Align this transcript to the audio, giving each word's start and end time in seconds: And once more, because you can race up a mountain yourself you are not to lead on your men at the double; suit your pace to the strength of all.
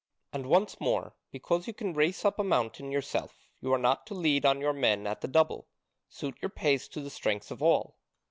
And 0.33 0.47
once 0.47 0.79
more, 0.81 1.13
because 1.31 1.67
you 1.67 1.75
can 1.75 1.93
race 1.93 2.25
up 2.25 2.39
a 2.39 2.43
mountain 2.43 2.91
yourself 2.91 3.37
you 3.61 3.71
are 3.71 3.77
not 3.77 4.07
to 4.07 4.15
lead 4.15 4.47
on 4.47 4.59
your 4.59 4.73
men 4.73 5.05
at 5.05 5.21
the 5.21 5.27
double; 5.27 5.67
suit 6.09 6.39
your 6.41 6.49
pace 6.49 6.87
to 6.87 7.01
the 7.01 7.11
strength 7.11 7.51
of 7.51 7.61
all. 7.61 7.99